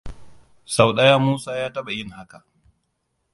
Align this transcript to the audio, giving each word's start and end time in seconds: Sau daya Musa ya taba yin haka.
Sau 0.75 0.87
daya 0.97 1.17
Musa 1.25 1.51
ya 1.61 1.69
taba 1.75 1.91
yin 1.97 2.09
haka. 2.17 2.39